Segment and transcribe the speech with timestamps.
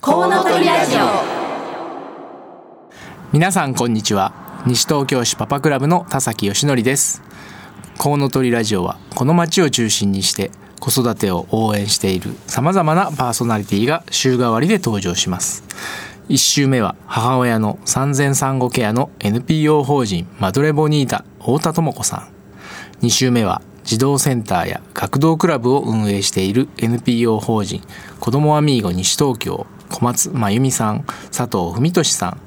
[0.00, 1.00] コウノトリラジオ。
[3.32, 4.32] 皆さんこんにちは。
[4.64, 7.20] 西東京市パパクラブの田崎義則です。
[7.98, 15.64] コウノトリラジオはこの町を中心にして子育てを応援している様々なパーソナリティが週替わりで登場します。
[16.28, 22.28] 1週目は母親の産前産後ケアの NPO 法人マドレボニータ太田智子さ
[23.02, 23.04] ん。
[23.04, 27.82] 2週目は児童センターや学童クラブを運営している NPO 法人
[28.20, 29.66] 子どもアミーゴ西東京。
[29.90, 32.40] 小松真由美さん佐藤文俊さん。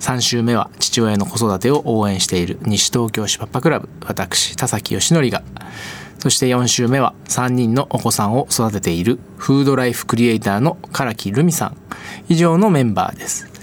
[0.00, 3.88] 3週目は父親の子育てを応援している西東京市パパクラブ。
[4.04, 5.42] 私田崎義則が。
[6.18, 11.76] そして4週目は3人のお子さんを育てているフードライフクリエイターの唐木留美さん。
[12.28, 13.54] 以上のメンバーです。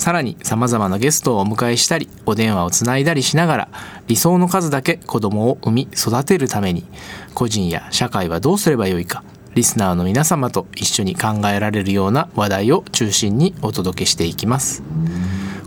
[0.00, 3.68] さらに様々なゲストをお迎えしたりお電話をつないだりしながら
[4.06, 6.86] 理想の数だけ子供を産み育てるために
[7.34, 9.22] 個人や社会はどうすればよいか
[9.54, 14.82] リスナーの皆様と一緒に考えられるような話題を中心にお届けしていきます。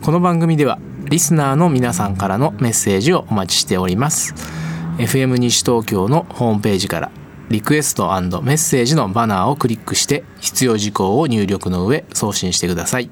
[0.02, 4.34] この番組ではリスナーの皆さんからのメッセージをお待ちしております。
[4.98, 7.12] FM 西東京のホームページから
[7.50, 8.08] リクエスト
[8.42, 13.10] メッセージのバナーをクリックして必要事項を入力の上送信してください。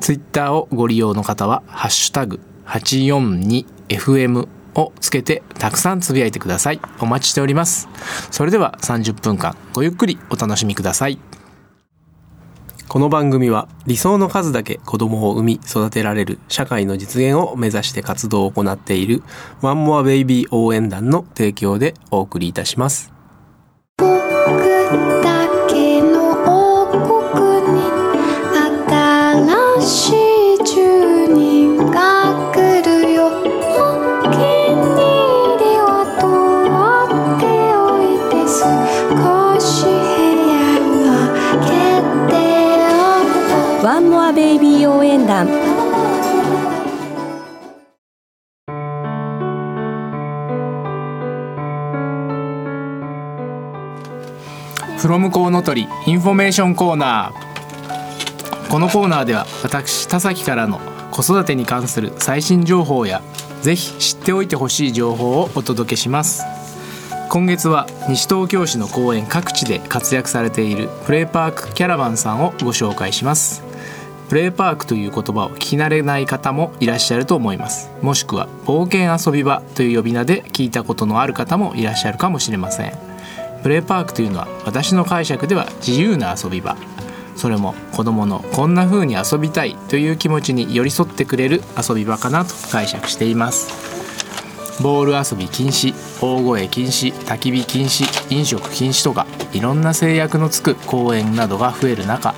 [0.00, 6.80] ツイッターをご利用の方はハッシュタグ 842FM をつけてたくさんつぶやいてください。
[7.00, 7.88] お待ちしております。
[8.30, 11.18] それでは30分間ごゆっくりお楽しみください。
[12.88, 19.22] この番組は理想の数だけ子供を産み育てられる社会の実現を目指して活動を行っている
[19.60, 23.12] ワンモアベイビー応援団の提供でお送りいたします。
[23.98, 24.06] 僕
[25.22, 27.02] だけの王国
[27.74, 27.82] に
[29.76, 30.17] 新しい
[43.80, 45.46] ワンモアベイビー応援団。
[54.98, 58.68] From コウノトリインフォメーションコーナー。
[58.68, 60.80] このコーナーでは私田崎からの
[61.12, 63.22] 子育てに関する最新情報や
[63.62, 66.42] ぜひ知っておいてほしい情報をお届けします。
[67.28, 73.67] 今月は西東京市の公園各地で活躍されているプレイパークキャラバンさんをご紹介します。
[74.28, 77.90] プレイパークという言葉を聞き慣れない方もいらっしゃると思います。
[78.02, 82.92] もしくは冒険遊び場という呼び名で聞いたことのある方もいらっしゃるかもしれません。
[83.62, 86.76] プレイパークというのは私の解釈では自由な遊び場。
[87.36, 93.88] それも子供のこんな風に遊びたいという気持ちに寄り添ってくれる遊び場かなと解釈しています。
[94.82, 102.34] ボール遊び禁止大声禁止焚き火禁止飲食禁止とかいろんな制約のつく公園などが増える中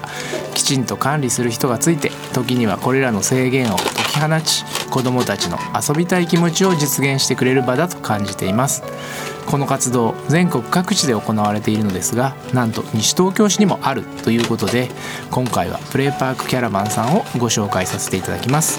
[0.70, 8.84] ちんと管理する人がついて時にはこれらの制限を解き放ち子どもたちの遊びたい気持ちを実現してくれる場だと感じています。
[9.46, 14.88] この活動全国各地で行われているのですがなんと西東京市にもあるということで
[15.32, 18.78] 今回はプレイパークキャラバンさんをご紹介させていただきます。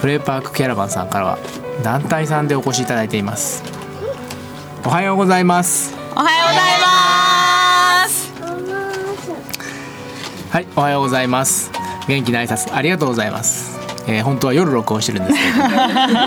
[0.00, 1.38] プレイパークキャラバンさんからは
[1.82, 3.64] 団体さんでお越しいただいています。
[4.84, 5.95] おはようございます。
[10.50, 11.70] はいおはようございます。
[12.08, 15.50] 元気な挨拶ありがとうございます、えー本当は夜録音してるんですけ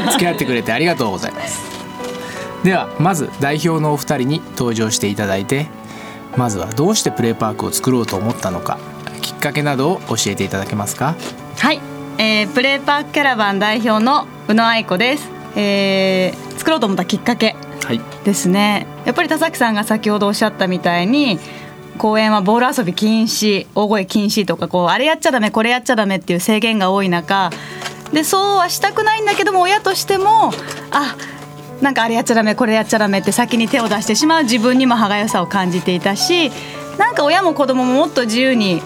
[0.06, 0.12] ど。
[0.12, 1.62] 付き合ってくれてありがとうございます。
[2.64, 5.68] ではまず代表のお二人に登場していただいて
[6.36, 8.78] まずはどうしてプレイパークを作ろうと思ったのか
[9.22, 11.16] きっかけなどを教えていただけますか？
[11.58, 11.80] はい、
[12.18, 17.56] えー、プレイパークキャラバン代表の宇野愛子です、えー、作ろうと思ったきっかけ
[17.86, 18.02] はい。
[18.26, 18.86] ですね。
[19.06, 21.40] やっぱり田崎さんが先ほどおっしゃったみたいに
[22.00, 27.52] 公園はボール遊び禁止大声禁止とかこうあれやっちゃダメこれやっちゃダメっていう制限が多い中
[28.14, 30.52] でそうはしたくないんだけども親としても
[30.92, 31.16] あ
[31.82, 36.52] なんかあれやっちゃダメこれやっちゃダメって先に手を出してしまう自分にも歯がゆさを感じていたし
[36.98, 38.82] なんか親も子供ももっと自由に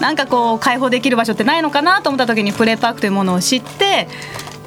[0.00, 4.08] なんかこう解放できる場所ってないのかなと思った時にプレーパークというものを知って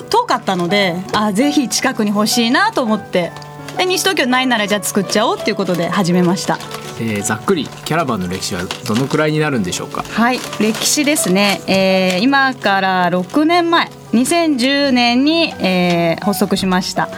[0.09, 3.31] 遠かったのであぜひ近くに欲しいなと思って
[3.79, 6.57] で西東京ないならじゃあ作っちゃおうっていうことで始めました。
[6.99, 10.03] えーざっくりキャラバンの歴史はどのくらいになるんでしょうか？
[10.03, 13.89] はい歴史ですね、えー今から6年前。
[14.11, 17.09] 2010年に、えー発足しました。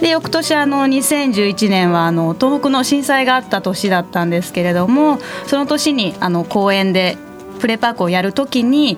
[0.00, 7.18] で翌年あの2011年はあの東北の震災があった年だったんですけれどもその年にあの公園で
[7.60, 8.96] プレーパークをやるときに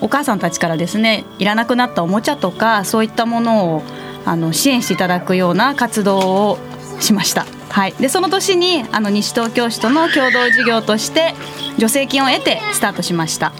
[0.00, 3.82] お母さんたちからですねいらなくなったおもちゃとかそういったものを
[4.28, 6.58] あの支援していただくような活動を
[7.00, 7.46] しました。
[7.70, 11.34] はい、でその年にあの西東京市との共同事業として
[11.74, 13.52] 助成金を得てスタートしました。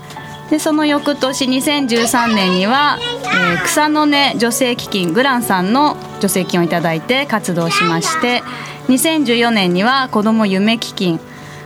[0.50, 8.42] でその翌年2013年には、えー草の根助成基金グランさんの助成金をいただいて活動しまして
[8.88, 11.20] 2014年には子ども夢基金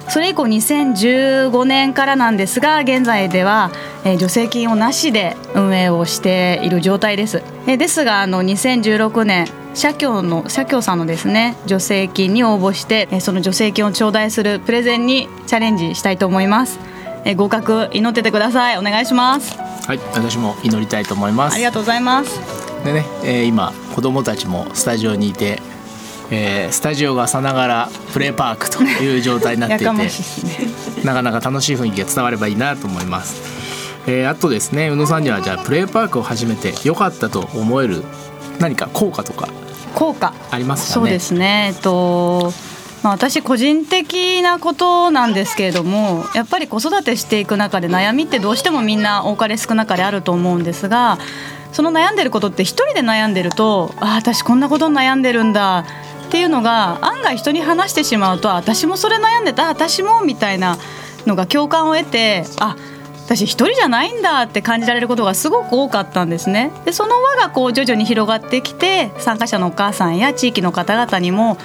[0.08, 3.70] それ以降2015年からなんですが現在では、
[4.04, 16.78] えー助成金をなしで運営をしている状態です、えーですがあの2016年社協の社協さんのですね助成金に応募して、えーその助成金を頂戴するプレゼンにチャレンジしたいと思います、
[17.25, 18.78] えー合格祈っててください。
[18.78, 19.56] お願いします。
[19.87, 21.55] はい私も祈りたいと思います。
[21.55, 22.38] ありがとうございます。
[22.84, 25.60] でね、えー今子供たちもスタジオにいて、
[26.34, 30.11] えースタジオがさながらプレーパークという状態になっていて ね。
[31.05, 33.43] なかなか楽しい雰囲気が伝わればいいなと思います、
[34.06, 38.02] えーあとですね宇野さんにはじゃあプレーパークを始めてよかったと思える
[38.58, 39.49] 何か効果とか
[39.94, 40.32] 効果。
[40.50, 40.94] ありますかね？
[40.94, 41.73] そうですね。
[41.75, 42.52] えっと
[43.02, 51.19] まあ、私個人的なことなんですけれどもやっぱり子育てしていく中で悩みってどうしてもみんな多かれ少なかれあると思うんですが
[51.73, 55.84] その悩んでることって一人で悩んでるとああ私こんなことに悩んでるんだ
[56.32, 60.79] っていうのが案外人に話してしまうと私もそれ悩んでた私もみたいな
[61.26, 62.75] のが共感を得てあ
[63.26, 66.73] 私一人じゃないんだって感じられることがすごく多かったんですね。
[66.87, 71.56] でその輪がこう徐々に広がってきて参加者のお母さんや地域の方々にも、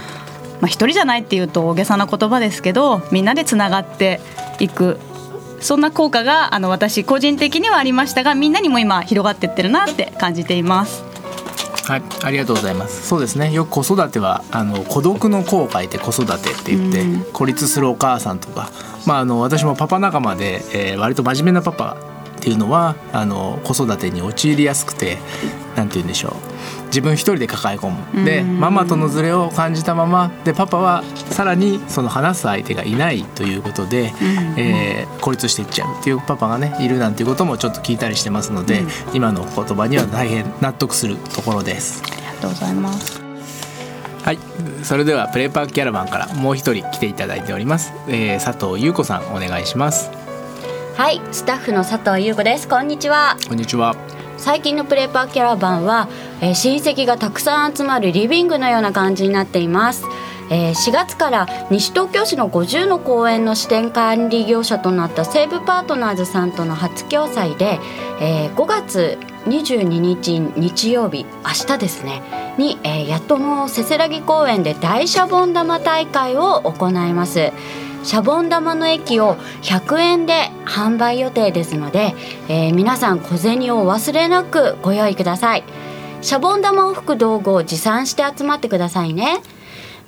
[0.60, 4.20] まあ、一人じゃないっていうと大げさな言葉ですけどみんなでつながって
[4.60, 5.00] いく
[5.62, 11.07] そんな効果があの私個人的にはありましたがみんなにも今広がってってるなって感じています。
[11.88, 13.08] はい、ありがとうございます。
[13.08, 13.54] そうですね。
[13.54, 18.70] よく子育てはあの孤独の子を書いて子育てって言って、うん孤立するお母さんとか、
[19.06, 21.96] まああの私もパパ仲間で、えー割と真面目なパパ
[22.38, 25.18] っていうのはあの子育てに陥りやすくて、
[25.76, 26.34] なんて言うんでしょう。
[26.88, 28.26] 自分一人で抱え込む。
[28.26, 34.14] で、うんママとのズレを感じたまま、でパパはさらにその話す相手がいないということで、
[34.56, 38.84] えー孤立していっちゃうっていうパパがねいるなんていうこともちょっと聞いたりしてますので、
[39.14, 42.02] 今の言葉には大変納得するところです。
[42.06, 43.28] ありがとうございます。
[44.28, 44.40] はい、
[44.84, 50.12] それではプレイパークキャラバンからもう一人来ていただいております、えー、佐藤優子さんお願いします
[50.98, 52.68] はい、スタッフの佐藤優子です。
[52.68, 53.38] こんにちは。
[53.48, 53.96] こんにちは
[54.40, 56.10] 最近のプレイパーキャラバンは、
[56.42, 60.06] えー親戚がたくさん集まるリビングのような感じになっています。
[60.50, 67.80] えー4月から西東京市の50の公園の支店管理業者となった西武パートナーズさんとの初共催で、
[68.20, 72.24] えー5月22日日曜日明日ですね
[72.58, 77.52] に、えーやっとのせせらぎ公園で大シャボン玉大会を行います。
[78.04, 82.16] シャボン玉の液を100円で販売予定ですので、
[82.48, 85.64] えー皆さん小銭を忘れなくご用意ください。
[86.22, 89.42] シャボン玉を吹く道具を持参して集まってくださいね。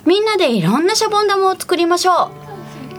[0.06, 2.30] みんなでいろんなシャボン玉を作りましょ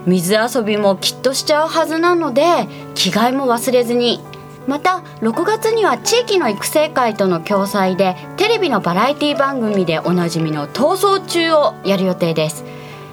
[0.05, 0.09] う。
[0.09, 4.21] 水遊びもきっとしちゃうはずなので着替えも忘れずに。
[4.67, 12.63] また6月には地域の育成会との共催でテレビのバラエティ番組でおなじみの「逃走中」をやる予定です。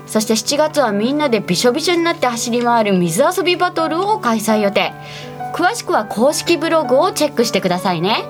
[0.08, 4.92] そして7月はみんなでびしょびしょになって走り回る水遊びバトルを開催予定。
[5.54, 8.24] 詳しくは公式ブログをチェックしてくださいね。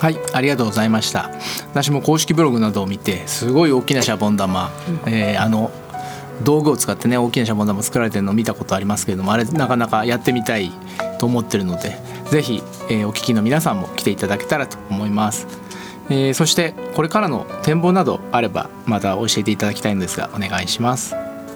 [0.00, 1.30] はいありがとうございました。
[1.72, 4.70] 私も公式ブログなどを見てすごい大きなシャボン玉、
[5.06, 5.70] えーあの
[6.42, 10.72] 道具を使ってね大きなシャボン玉作られてるのを見たことありますけれどもあれなかなかやってみたい
[11.20, 11.96] と思ってるので
[12.28, 15.46] ぜひ、えーお聞きの皆さんも来ていただけたらと思います、
[16.10, 21.14] えーそしてこれからの展望などあればまた教えていただきたいのですがお願いします。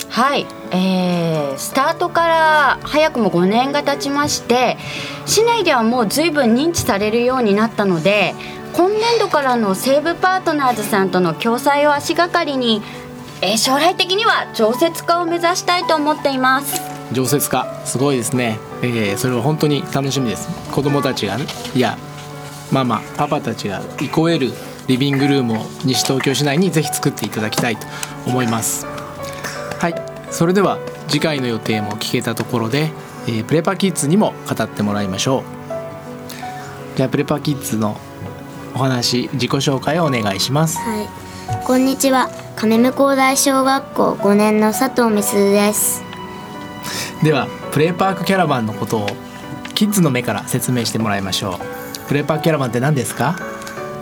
[0.08, 4.76] はい、えースタートから早くも5年が経ちまして
[5.26, 8.34] 市内ではもう随分認知されるようになったので
[8.72, 12.80] 今年度からの西武パートナーズさんとの共催を足がかりに、
[13.42, 16.80] えー将来的には常設化を目指したいと思っています。
[17.12, 20.48] 常設化すごいですね、えーそれは本当に楽しみです。
[20.72, 21.98] 子供たちがねいや
[22.70, 24.52] ママパパたちが憩える
[24.86, 27.86] リビングルームを西東京市内にぜひ作っていただきたいと
[28.26, 28.86] 思います。
[28.86, 29.94] はい。
[30.30, 32.90] それでは次回の予定も聞けたところで、
[33.26, 36.96] えープレパキッズにも語ってもらいましょう。
[36.96, 37.96] じゃあプレパキッズの
[38.74, 40.78] お話自己紹介をお願いします。
[40.78, 41.08] はい、
[41.64, 42.30] こんにちは。
[42.56, 46.02] 亀向高大小学校5年の佐藤美鈴です。
[47.22, 49.06] ではプレイパークキャラバンのことを
[49.74, 51.77] キッズの目から説明してもらいましょう
[52.08, 53.36] プレイパーキャラバンって何ですか？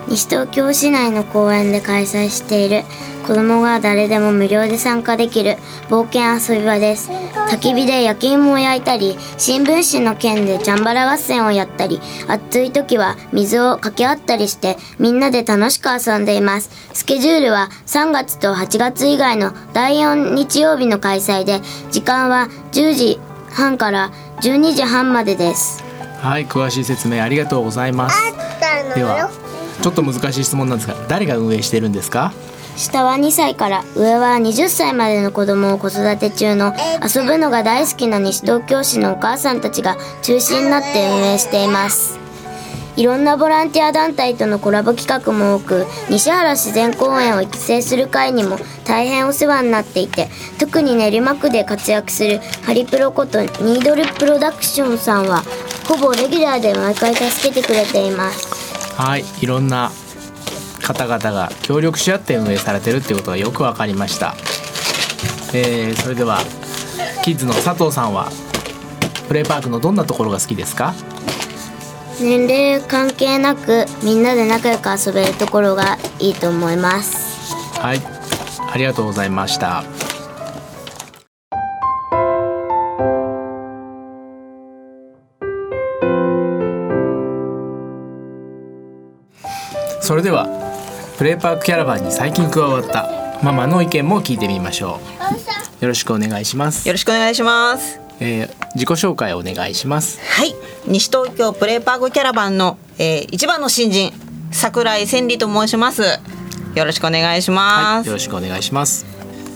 [0.08, 2.84] 西東京市内の公園で開催している。
[3.26, 5.56] 子供が誰でも無料で参加できる。
[5.88, 7.10] 冒険遊び場です。
[7.10, 16.70] 焚き火で焼き芋を焼いたり新聞紙の剣でジャンバラ合戦をやったり暑い時は水をかけ合ったりしてみんなで楽しく遊んでいます。
[16.92, 21.60] スケジュールは3月と8月以外の第4日曜日の開催で
[21.90, 23.18] 時間は10時
[23.50, 25.85] 半から12時半までです。
[26.26, 28.16] はい詳しい説明ありがとうございます。
[28.94, 29.30] では
[29.82, 32.32] ちょっと難しい質問なんですが誰が運営してるんですか？
[32.76, 42.18] 下は2歳から上は20歳までの子供を子育て中の遊ぶのが大好きな西東京市のお母さんたちが中心になって運営しています
[42.96, 55.42] いろんなボランティア団体とのコラボ企画も多く西原自然公園を育成する会にも大変お世話になっていて特に練馬区で活躍するハリプロことニードルプロダクションさんは
[55.86, 58.56] ほぼレギュラーで毎回助けてくれています。
[59.00, 59.90] はいいろんな
[60.82, 64.34] 方々が協力し合って運営されてるっていうことがよく分かりました、
[65.52, 66.38] えーそれでは
[67.24, 68.30] キッズの佐藤さんは
[69.28, 70.94] プレイパークのどんなところが好きですか？
[72.20, 77.54] 年齢関係なくみんなで仲良く遊べるところがいいと思います。
[77.78, 78.00] はい。
[78.72, 79.84] ありがとうございました。
[90.00, 90.46] それでは
[91.18, 93.10] プレイパークキャラバンに最近加わった
[93.42, 95.00] ママの意見も聞いてみましょ
[95.80, 95.82] う。
[95.82, 96.86] よろしくお願いします。
[96.86, 98.05] よろしくお願いします。
[98.20, 100.54] えー自己紹介をお願いしますはい、
[100.86, 104.12] 西東京プレイパークキャラバンの、えー一番の新人
[104.52, 106.02] 桜井千里と申します。
[106.74, 107.96] よろしくお願いします。
[107.96, 109.06] はいよろしくお願いします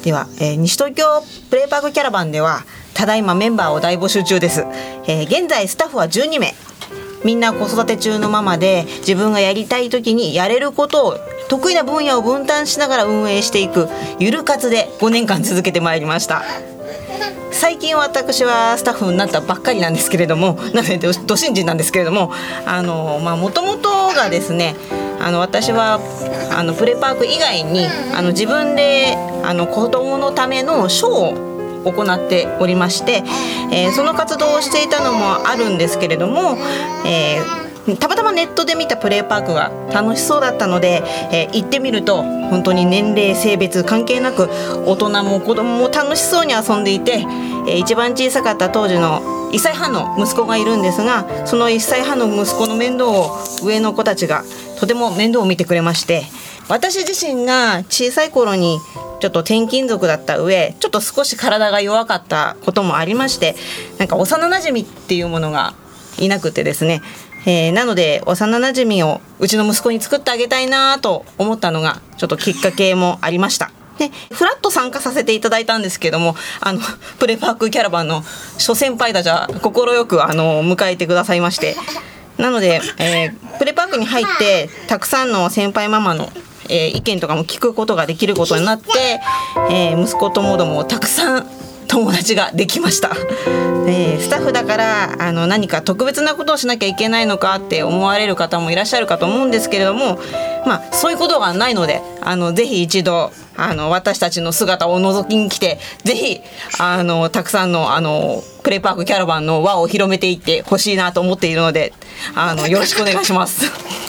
[0.02, 1.04] では、えー西東京
[1.50, 2.64] プレイパークキャラバンでは
[2.94, 4.64] ただいまメンバーを大募集中です。
[5.06, 6.54] えー現在スタッフは12名。
[7.24, 11.16] みんな子育て中のママで自分がやりたい時にやれることを
[11.50, 13.88] 得意な分野を分担しながら運営していく
[14.18, 16.42] ゆる活で5年間続けてまいりました。
[17.52, 22.32] 最近私はスタッフになったばっかりなんですけれどもなのでどど新人なんですけれども
[22.66, 24.76] あのまあもともとがですね
[25.20, 26.00] あの私は
[26.56, 33.22] あのプレパーク以外にあの自分であの子供のためのショーを行っておりまして、
[33.72, 36.58] えーその活動をしていたのもあるんですけれども、
[37.06, 44.48] えーたまたまネットで見たプレイパークが楽しそうだったので、えー行ってみると本当に年齢性別関係なく
[44.86, 47.24] 大人も子供も楽しそうに遊んでいて、
[47.66, 49.20] えー一番小さかった当時の
[49.50, 54.44] 1歳半の息子がいるんですがその1歳半の息子の面倒を上の子たちが
[54.78, 56.22] とても面倒を見てくれまして
[56.68, 58.78] 私自身が小さい頃に
[59.18, 63.56] ちょっと転勤族だった上ちょっと少し体が弱かったこともありまして
[63.98, 65.74] なんか幼なじみっていうものが
[66.18, 67.00] いなくてですね、
[67.46, 73.70] えーなので幼なじみをうちの息子に作ってあげたいなと思ったのがちょっときっかけもありました。
[73.98, 76.80] でフラッと参加させていただいたんですけどもあの
[77.18, 78.22] プレパークキャラバンの
[78.56, 81.76] 諸先輩たちは快くあの迎えてくださいまして
[82.38, 86.30] なので、えープレパークに入ってたくさんの先輩ママの、
[86.70, 89.20] えー意見とかも聞くことができることになって、
[89.70, 91.46] えー息子ともどもたくさん
[91.90, 93.10] 友達ができました、
[93.88, 100.20] えースタッフだからあの何か特別なことをしなきゃいけないのかって思われる方もいらっしゃるかと思うんですけれども
[100.64, 106.40] まあそういうことがないのであのぜひ一度あの私たちの姿を覗きに来てぜひ
[106.78, 111.92] あのたくさんのあのプレイパークキャラバンの輪を広めていってほしいなと思っているので
[112.36, 113.64] あのよろしくお願いします。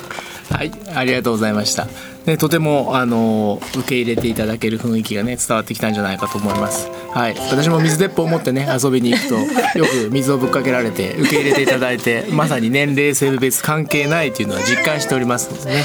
[0.54, 1.88] はい、ありがとうございました。
[2.26, 6.90] ね、とてもあの受け入れていただける雰囲気がね伝わってきたんじゃないかと思います。
[7.12, 9.36] はい、私も水鉄砲を持ってね遊びに行くと
[9.78, 15.84] よく水をぶっかけられて受け入れていただいてまさに年齢性別関係ないっていうのは実感しておりますのでね。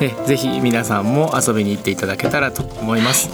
[0.00, 3.30] ねぜひ皆さんも遊びに行っていただけたらと思います。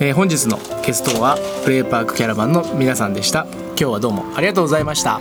[0.00, 3.46] えー本日のゲストはプレイパークキャラバンの皆さんでした。
[3.78, 5.16] 今日はどうもありがとうございました。
[5.16, 5.20] あ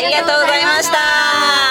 [0.00, 1.65] りがとうございました。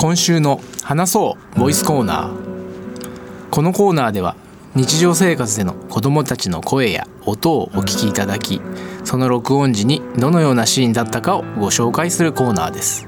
[0.00, 2.30] 今週の「話そうボイスコーナー」
[3.52, 4.34] このコーナーでは
[4.74, 8.62] 日常生活での子どもたちの声や音をお聞きいただき
[9.04, 13.06] その録音時にどのようなシーンだったかをご紹介するコーナーです。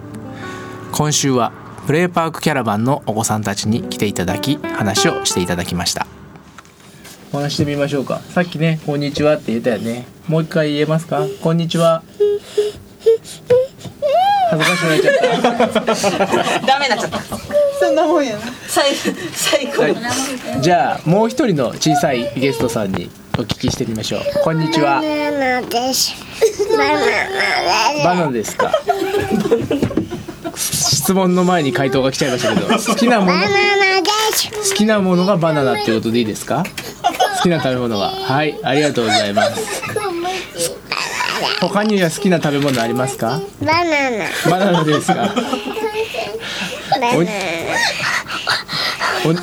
[0.92, 1.52] 今週は
[1.86, 6.06] プレイパークキャラバンのお子さんたちに来ていただき話をしていただきました。
[7.32, 8.20] お話してみましょうか。
[8.34, 10.06] さっきね「こんにちは」って言ったよね。
[10.28, 11.24] もう一回言えますか？
[11.40, 12.02] こんにちは。
[14.52, 17.20] 恥ずかしくなっちゃったダメになっちゃった。
[17.80, 18.40] そんなもんやな。
[18.68, 20.60] 最最高。
[20.60, 25.30] じゃあもう一人の小さいゲストさんにお聞きしてみましょうこんにちはナ
[25.62, 26.12] ナです。
[26.76, 27.26] バナナです。
[28.04, 28.70] バナナですか？
[30.54, 33.32] 質問の前に回答が来ちゃいましたけど好きなもの？
[33.32, 34.70] バナナです。
[34.70, 36.64] 好きなものがバナナってことでいいですか？
[37.36, 39.82] 好きな食べ物ははいありがとうございます
[41.68, 43.40] 他には好きな食べ物ありますか？
[43.60, 44.24] バナナ。
[44.50, 45.32] バナナですか？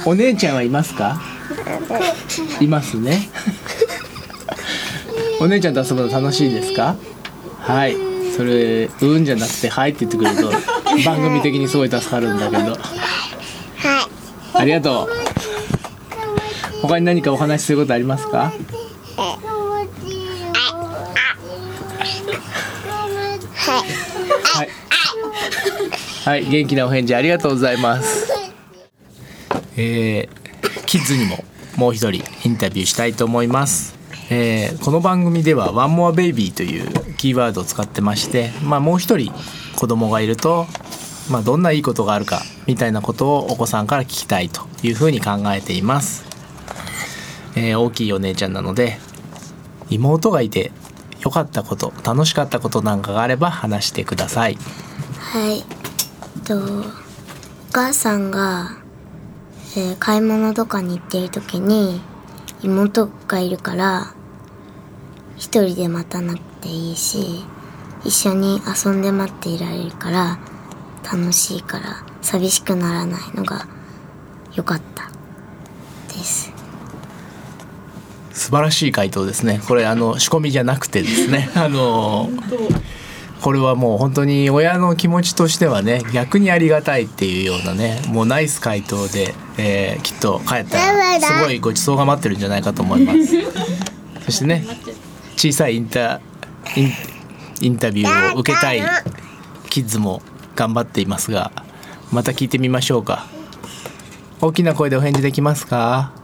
[0.05, 1.21] おお姉ちゃんはいますか？
[2.59, 3.29] いますね。
[5.39, 6.95] お姉ちゃんと遊ぶの楽しいですか？
[7.61, 7.95] はい。
[8.35, 10.51] それうんじゃなくてはいって言ってくれると
[11.05, 12.71] 番組的にすごい助かるんだけど。
[12.71, 12.79] はい。
[14.55, 15.09] ありがとう。
[16.81, 18.51] 他に何かお話しすることありますか？
[26.25, 26.45] はい。
[26.45, 28.29] 元気なお返事ありがとうございます
[29.77, 31.43] えー、キッズにも
[31.77, 33.97] もう一人インタビューしたいと思います、
[34.29, 39.31] えーこの番組では「ワンモアベイビーというキーワードを使ってまして、まあ、もう一人
[39.75, 40.67] 子供がいると、
[41.29, 46.25] まあ、どんないいことがあるかみたいなことをお子さんから聞きたいというふうに考えています、
[47.55, 48.99] えー大きいお姉ちゃんなので
[49.89, 50.71] 妹がいて
[51.21, 54.57] 良かったこと楽しかったことなんかがあれば話してください
[55.19, 55.63] はい。
[56.45, 56.83] とお
[57.71, 58.77] 母さんが、
[59.77, 62.01] えー買い物とかに行っている時に
[62.63, 64.13] 妹がいるから
[65.37, 67.45] 一人で待たなくていいし
[68.03, 70.39] 一緒に遊んで待っていられるから
[71.03, 73.67] 楽しいから寂しくならないのが
[74.53, 75.09] 良かった
[76.13, 76.58] です。
[78.49, 79.61] 素晴らしい回答ですね。
[79.67, 81.51] これあの仕込みじゃなくてですね。
[81.53, 82.31] あの
[83.41, 93.19] これはもう本当に親の気持ちとしてはね逆にありがたいっていうようなねもうナイス回答で、えーきっと帰ったらすごいごちそうが待ってるんじゃないかと思います。
[94.25, 94.65] そしてね
[95.37, 96.19] 小さいインタ
[96.75, 96.93] イン
[97.61, 98.81] インタビューを受けたい
[99.69, 100.23] キッズも
[100.55, 101.51] 頑張っていますが
[102.11, 103.27] また聞いてみましょうか。
[104.41, 105.77] 大きな声でお返事できますか？
[105.77, 106.18] はい。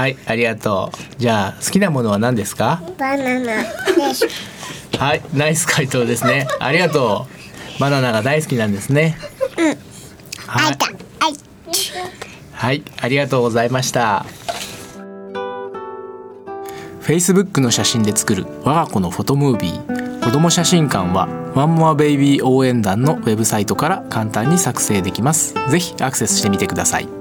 [0.00, 1.20] はい、ありがとう。
[1.20, 2.80] じゃあ好きなものは何ですか？
[2.98, 3.68] バナナで
[4.14, 4.26] す。
[4.98, 6.48] はい、ナイス回答ですね。
[6.58, 7.26] ありがと
[7.76, 7.80] う。
[7.80, 9.18] バナナが大好きなんですね。
[10.46, 10.76] はい、はい。
[12.54, 14.24] はい、ありがとうございました。
[17.02, 25.54] Facebook の写真で作る我が子のフォトムービー子供写真館はワンモアベイビー応援団のウェブサイトから簡単に作成できます。
[25.68, 27.19] ぜひアクセスしてみてください。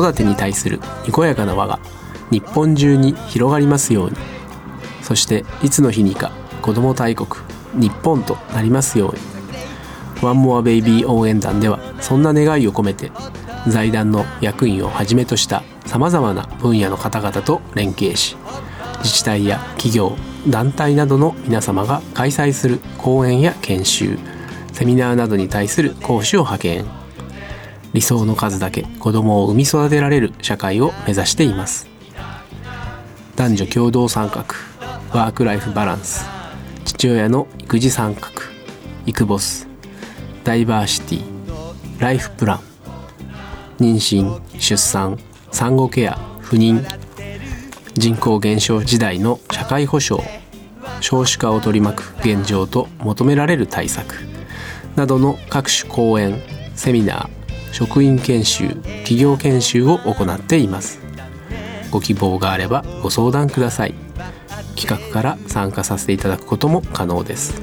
[0.00, 1.80] 育てに対するにこやかな輪が
[2.30, 4.16] 日本中に広がりますように。
[5.02, 6.30] そしていつの日にか
[6.62, 7.28] 子ども大国
[7.74, 9.18] 日本となりますように。
[10.22, 13.10] ワンモアベイビー応援団ではそんな願いを込めて
[13.66, 18.36] 財団の役員をはじめとしたさまざまな分野の方々と連携し
[18.98, 24.18] 自治体や企業団体などの皆様が開催する講演や研修
[24.72, 26.99] セミナーなどに対する講師を派遣。
[27.92, 31.88] 理想の数だけ子供を産み育てられる社会を目指しています。
[33.36, 34.44] 男女共同参画
[35.12, 36.24] ワークライフバランス。
[36.84, 38.28] 父親の育児参画
[39.06, 39.66] 育ボス。
[40.44, 41.22] ダイバーシティ
[41.98, 42.60] ライフプラン。
[43.78, 45.18] 妊娠出産
[45.50, 46.84] 産後ケア不妊。
[47.94, 50.24] 人口減少時代の社会保障。
[51.00, 54.14] 少子化を取り巻く現状と求められる対策。
[54.96, 56.40] などの各種講演
[56.74, 57.39] セミナー
[57.72, 58.68] 職員研修
[59.02, 61.00] 企業研修を行っています。
[61.90, 63.94] ご希望があればご相談ください。
[64.76, 67.60] 企画から参加させていただくことも可能です。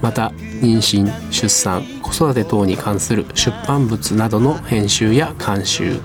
[0.00, 6.00] また妊娠出産子育て等に関する出版物などの編集や監修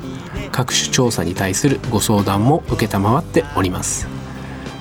[0.52, 4.08] 各種調査に対するご相談も承っております。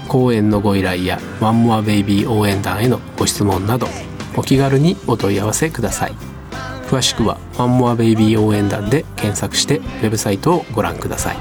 [0.08, 3.88] 講演のご依頼やワンモアベイビー応援団へのご質問など
[4.36, 6.35] お気軽にお問い合わせください。
[6.88, 11.36] 詳しくはワンモアベイビー応援団で検索してウェブサイトをご覧ください。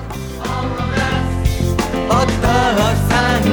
[2.07, 3.45] お父さん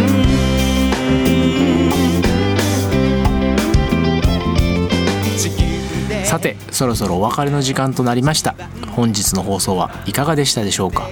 [6.25, 8.55] さてそろそろお別れの時間となりました。
[8.97, 11.11] 本日の放送はいかがでしたでしょうか？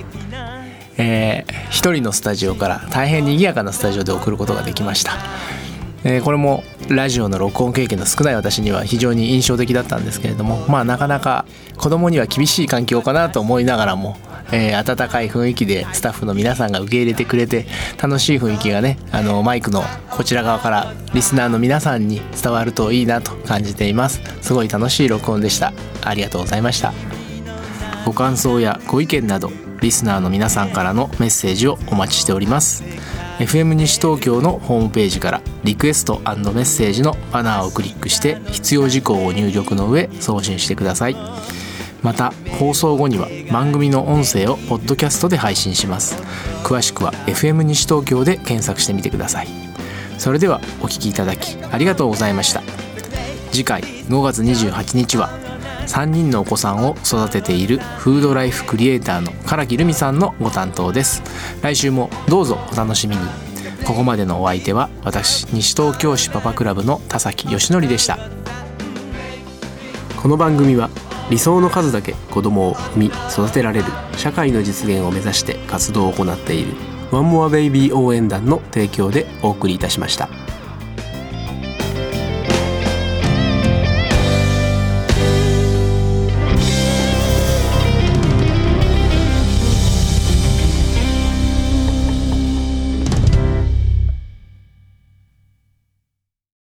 [0.97, 5.13] えー一人のスタジオから大変賑やかなスタジオで送ることができました、
[6.05, 14.17] えーこれもラジオの録音経験の少ない私には非常に印象的だったんですけれどもまあなかなか子供には厳しい環境かなと思いながらも、
[14.53, 17.67] えー温かい雰囲気でスタッフの皆さんが受け入れてくれて
[18.03, 24.21] 楽しい雰囲気がねあのマイクのこちら側からリスナーの皆さんに伝わるといいなと感じています。
[24.43, 25.73] すごい楽しい録音でした。
[26.03, 26.93] ありがとうございました。
[28.05, 29.51] ご感想やご意見など
[29.81, 32.83] リスナーの皆さんからのメッセージをお待ちしております。
[33.41, 41.17] FM 西東京のホームページからリクエストメッセージのバナーをクリックして必要事項を入力の上送信してください。
[42.03, 46.23] また放送後には番組の音声をポッドキャストで配信します。
[46.65, 49.49] 詳しくは FM 西東京で検索してみてください。
[50.19, 52.63] それではお聞きいただきありがとうございました。
[53.53, 55.31] 次回5月28日は
[55.87, 61.23] 3人のお子さんを育てているフードライフクリエイターの唐木留美さんのご担当です。
[61.63, 63.23] 来週もどうぞお楽しみに。
[63.85, 68.19] ここまでのお相手は私西東京市パパクラブの田崎義則でした。
[70.21, 70.91] この番組は
[71.31, 76.75] 理想の数だけ子供を産み育てられる社会の実現を目指して活動を行っている
[77.11, 80.50] ワンモアベイビー応援団の提供でお送りいたしました。